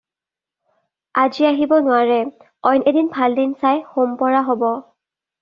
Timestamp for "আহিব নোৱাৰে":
1.49-2.17